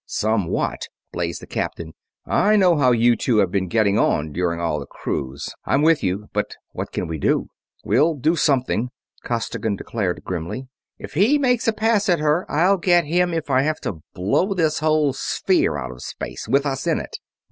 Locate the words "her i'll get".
12.17-13.05